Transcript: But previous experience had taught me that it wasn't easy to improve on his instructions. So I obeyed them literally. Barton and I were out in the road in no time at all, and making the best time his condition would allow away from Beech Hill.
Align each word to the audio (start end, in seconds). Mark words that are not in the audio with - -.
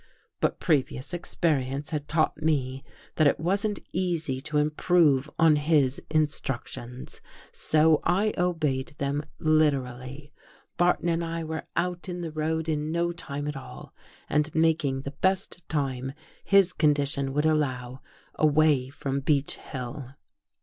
But 0.39 0.59
previous 0.59 1.13
experience 1.13 1.91
had 1.91 2.07
taught 2.07 2.41
me 2.41 2.83
that 3.17 3.27
it 3.27 3.39
wasn't 3.39 3.77
easy 3.91 4.41
to 4.41 4.57
improve 4.57 5.29
on 5.37 5.57
his 5.57 6.01
instructions. 6.09 7.21
So 7.51 8.01
I 8.03 8.33
obeyed 8.35 8.95
them 8.97 9.23
literally. 9.37 10.33
Barton 10.75 11.07
and 11.07 11.23
I 11.23 11.43
were 11.43 11.67
out 11.75 12.09
in 12.09 12.21
the 12.21 12.31
road 12.31 12.67
in 12.67 12.91
no 12.91 13.11
time 13.11 13.47
at 13.47 13.55
all, 13.55 13.93
and 14.27 14.55
making 14.55 15.01
the 15.01 15.11
best 15.11 15.69
time 15.69 16.13
his 16.43 16.73
condition 16.73 17.31
would 17.33 17.45
allow 17.45 18.01
away 18.39 18.89
from 18.89 19.19
Beech 19.19 19.57
Hill. 19.57 20.15